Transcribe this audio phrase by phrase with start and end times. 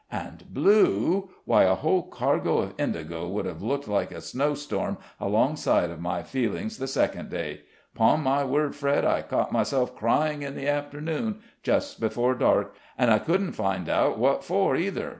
[0.11, 1.29] And blue!
[1.45, 6.23] why a whole cargo of indigo would have looked like a snowstorm alongside of my
[6.23, 7.61] feelings the second day;
[7.93, 13.11] 'pon my word, Fred, I caught myself crying in the afternoon, just before dark, and
[13.11, 15.09] I couldn't find out what for, either.